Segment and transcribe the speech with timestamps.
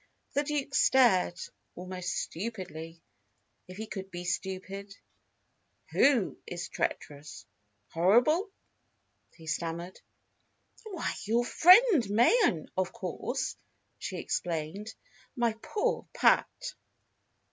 [0.33, 1.39] The Duke stared,
[1.75, 3.03] almost stupidly
[3.67, 4.97] if he could be stupid.
[5.91, 7.45] "Who is treacherous
[7.91, 8.49] horrible?"
[9.35, 10.01] he stammered.
[10.85, 13.55] "Why, your friend Mayen, of course!"
[13.99, 14.91] she explained.
[15.35, 16.47] "My poor Pat!"